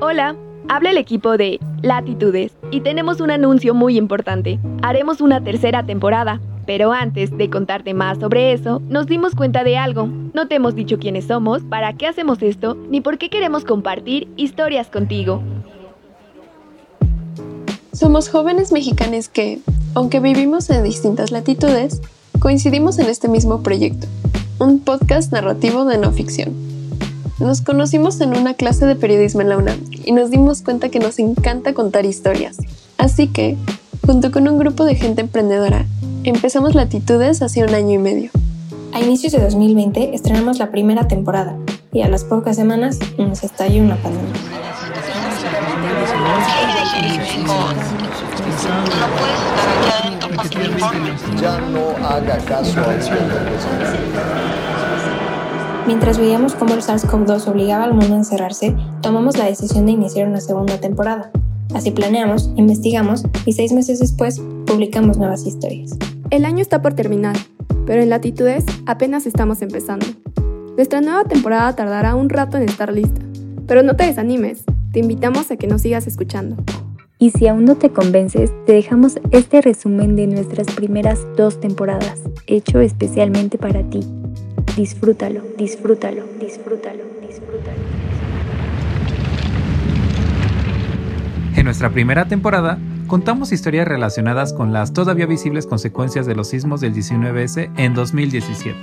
[0.00, 0.36] Hola,
[0.68, 4.58] habla el equipo de Latitudes y tenemos un anuncio muy importante.
[4.82, 6.40] Haremos una tercera temporada.
[6.68, 10.06] Pero antes de contarte más sobre eso, nos dimos cuenta de algo.
[10.34, 14.28] No te hemos dicho quiénes somos, para qué hacemos esto, ni por qué queremos compartir
[14.36, 15.42] historias contigo.
[17.94, 19.60] Somos jóvenes mexicanos que,
[19.94, 22.02] aunque vivimos en distintas latitudes,
[22.38, 24.06] coincidimos en este mismo proyecto,
[24.58, 26.67] un podcast narrativo de no ficción.
[27.38, 30.98] Nos conocimos en una clase de periodismo en la UNAM y nos dimos cuenta que
[30.98, 32.56] nos encanta contar historias.
[32.96, 33.56] Así que,
[34.04, 35.86] junto con un grupo de gente emprendedora,
[36.24, 38.30] empezamos Latitudes hace un año y medio.
[38.92, 41.56] A inicios de 2020 estrenamos la primera temporada
[41.92, 44.32] y a las pocas semanas nos estalló una pandemia.
[51.40, 52.94] Ya no haga caso a
[55.88, 60.28] Mientras veíamos cómo el SARS-CoV-2 obligaba al mundo a encerrarse, tomamos la decisión de iniciar
[60.28, 61.30] una segunda temporada.
[61.72, 65.96] Así planeamos, investigamos y seis meses después publicamos nuevas historias.
[66.28, 67.36] El año está por terminar,
[67.86, 70.04] pero en Latitudes apenas estamos empezando.
[70.76, 73.22] Nuestra nueva temporada tardará un rato en estar lista,
[73.66, 76.56] pero no te desanimes, te invitamos a que nos sigas escuchando.
[77.18, 82.20] Y si aún no te convences, te dejamos este resumen de nuestras primeras dos temporadas,
[82.46, 84.00] hecho especialmente para ti.
[84.78, 87.78] Disfrútalo, disfrútalo, disfrútalo, disfrútalo.
[91.56, 96.80] En nuestra primera temporada, contamos historias relacionadas con las todavía visibles consecuencias de los sismos
[96.80, 98.78] del 19S en 2017.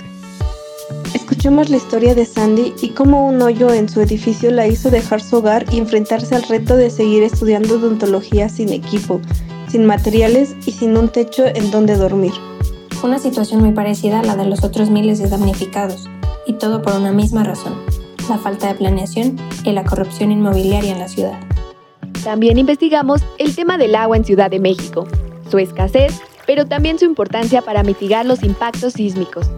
[1.14, 5.22] Escuchamos la historia de Sandy y cómo un hoyo en su edificio la hizo dejar
[5.22, 9.22] su hogar y enfrentarse al reto de seguir estudiando odontología sin equipo,
[9.68, 12.34] sin materiales y sin un techo en donde dormir.
[13.02, 16.08] Una situación muy parecida a la de los otros miles de damnificados,
[16.46, 17.74] y todo por una misma razón,
[18.28, 21.38] la falta de planeación y la corrupción inmobiliaria en la ciudad.
[22.24, 25.06] También investigamos el tema del agua en Ciudad de México,
[25.50, 29.48] su escasez, pero también su importancia para mitigar los impactos sísmicos.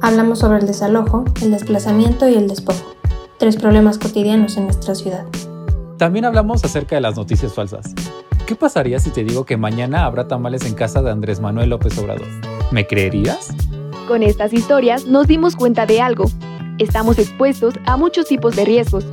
[0.00, 2.94] Hablamos sobre el desalojo, el desplazamiento y el despojo,
[3.38, 5.24] tres problemas cotidianos en nuestra ciudad.
[5.98, 7.94] También hablamos acerca de las noticias falsas.
[8.46, 11.96] ¿Qué pasaría si te digo que mañana habrá tamales en casa de Andrés Manuel López
[11.98, 12.26] Obrador?
[12.72, 13.54] ¿Me creerías?
[14.08, 16.24] Con estas historias nos dimos cuenta de algo.
[16.78, 19.04] Estamos expuestos a muchos tipos de riesgos,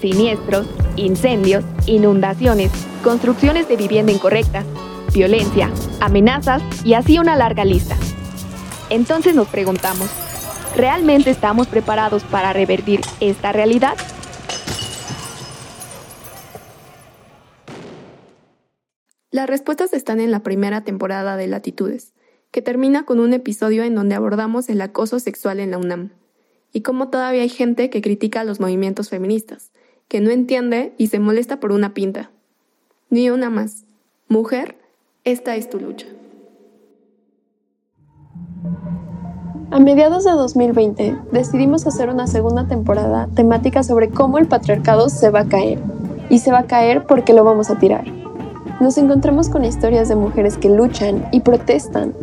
[0.00, 0.66] siniestros,
[0.96, 2.70] incendios, inundaciones,
[3.02, 4.64] construcciones de vivienda incorrectas,
[5.12, 7.96] violencia, amenazas y así una larga lista.
[8.90, 10.08] Entonces nos preguntamos,
[10.76, 13.96] ¿realmente estamos preparados para revertir esta realidad?
[19.32, 22.13] Las respuestas están en la primera temporada de Latitudes,
[22.54, 26.10] que termina con un episodio en donde abordamos el acoso sexual en la UNAM
[26.72, 29.72] y cómo todavía hay gente que critica los movimientos feministas,
[30.06, 32.30] que no entiende y se molesta por una pinta.
[33.10, 33.86] Ni una más.
[34.28, 34.76] Mujer,
[35.24, 36.06] esta es tu lucha.
[39.72, 45.30] A mediados de 2020 decidimos hacer una segunda temporada temática sobre cómo el patriarcado se
[45.30, 45.80] va a caer.
[46.30, 48.04] Y se va a caer porque lo vamos a tirar.
[48.80, 52.14] Nos encontramos con historias de mujeres que luchan y protestan.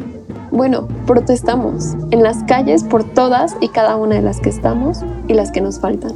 [0.52, 5.34] Bueno, protestamos en las calles por todas y cada una de las que estamos y
[5.34, 6.12] las que nos faltan.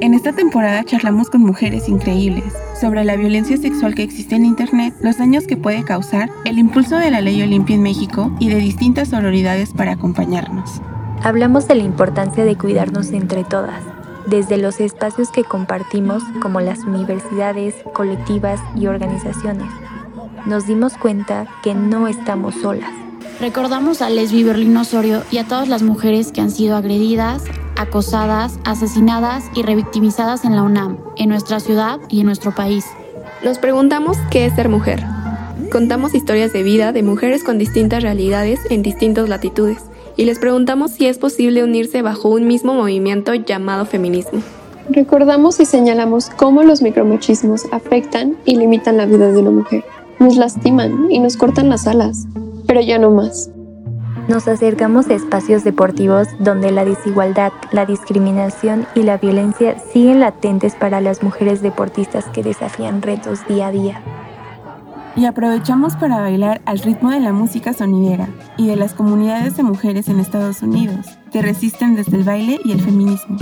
[0.00, 4.94] En esta temporada charlamos con mujeres increíbles sobre la violencia sexual que existe en Internet,
[5.00, 8.56] los daños que puede causar, el impulso de la ley Olimpia en México y de
[8.56, 10.82] distintas sororidades para acompañarnos.
[11.22, 13.82] Hablamos de la importancia de cuidarnos entre todas,
[14.26, 19.68] desde los espacios que compartimos como las universidades, colectivas y organizaciones.
[20.46, 22.90] Nos dimos cuenta que no estamos solas.
[23.40, 27.42] Recordamos a Lesbi Berlín Osorio y a todas las mujeres que han sido agredidas,
[27.76, 32.84] acosadas, asesinadas y revictimizadas en la UNAM, en nuestra ciudad y en nuestro país.
[33.42, 35.02] Nos preguntamos qué es ser mujer.
[35.72, 39.78] Contamos historias de vida de mujeres con distintas realidades en distintas latitudes
[40.14, 44.42] y les preguntamos si es posible unirse bajo un mismo movimiento llamado feminismo.
[44.90, 49.84] Recordamos y señalamos cómo los micromachismos afectan y limitan la vida de una mujer.
[50.18, 52.26] Nos lastiman y nos cortan las alas,
[52.66, 53.50] pero ya no más.
[54.28, 60.74] Nos acercamos a espacios deportivos donde la desigualdad, la discriminación y la violencia siguen latentes
[60.74, 64.02] para las mujeres deportistas que desafían retos día a día.
[65.14, 69.62] Y aprovechamos para bailar al ritmo de la música sonidera y de las comunidades de
[69.62, 73.36] mujeres en Estados Unidos que resisten desde el baile y el feminismo.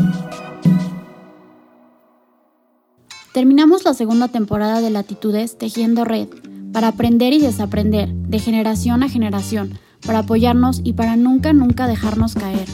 [3.32, 6.28] Terminamos la segunda temporada de Latitudes tejiendo red
[6.72, 12.34] para aprender y desaprender de generación a generación para apoyarnos y para nunca, nunca dejarnos
[12.34, 12.66] caer.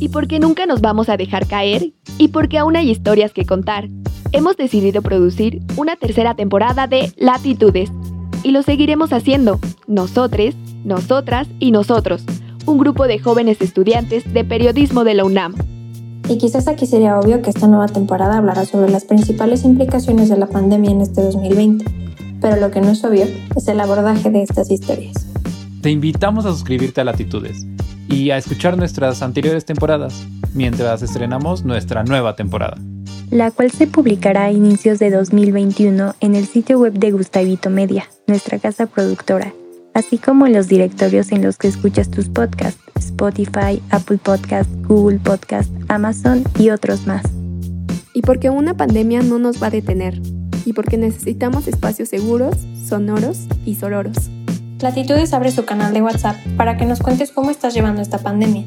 [0.00, 3.88] y porque nunca nos vamos a dejar caer y porque aún hay historias que contar.
[4.30, 7.90] Hemos decidido producir una tercera temporada de Latitudes
[8.44, 9.58] y lo seguiremos haciendo,
[9.88, 10.54] nosotros,
[10.84, 12.22] nosotras y nosotros,
[12.64, 15.54] un grupo de jóvenes estudiantes de periodismo de la UNAM.
[16.28, 20.36] Y quizás aquí sería obvio que esta nueva temporada hablará sobre las principales implicaciones de
[20.36, 21.84] la pandemia en este 2020,
[22.48, 25.26] pero lo que no es obvio es el abordaje de estas historias.
[25.82, 27.66] Te invitamos a suscribirte a Latitudes
[28.08, 32.78] y a escuchar nuestras anteriores temporadas mientras estrenamos nuestra nueva temporada.
[33.30, 38.08] La cual se publicará a inicios de 2021 en el sitio web de Gustavito Media,
[38.26, 39.52] nuestra casa productora,
[39.92, 45.18] así como en los directorios en los que escuchas tus podcasts, Spotify, Apple Podcast, Google
[45.18, 47.24] Podcast, Amazon y otros más.
[48.14, 50.18] Y porque una pandemia no nos va a detener,
[50.68, 52.54] y porque necesitamos espacios seguros,
[52.86, 54.28] sonoros y sororos.
[54.80, 58.66] Latitudes abre su canal de WhatsApp para que nos cuentes cómo estás llevando esta pandemia.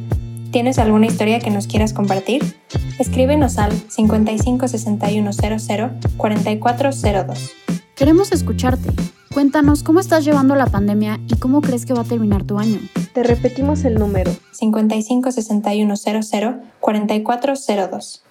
[0.51, 2.55] ¿Tienes alguna historia que nos quieras compartir?
[2.97, 7.51] Escríbenos al 556100 4402.
[7.95, 8.89] Queremos escucharte.
[9.31, 12.79] Cuéntanos cómo estás llevando la pandemia y cómo crees que va a terminar tu año.
[13.13, 14.31] Te repetimos el número.
[14.53, 18.23] 556100 4402.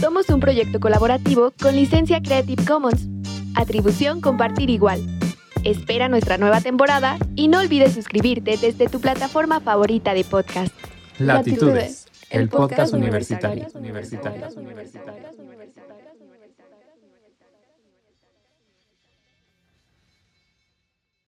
[0.00, 3.08] Somos un proyecto colaborativo con licencia Creative Commons.
[3.56, 5.00] Atribución compartir igual.
[5.64, 10.72] Espera nuestra nueva temporada y no olvides suscribirte desde tu plataforma favorita de podcast.
[11.18, 13.66] Latitudes, el podcast universitario.
[13.74, 14.46] universitario.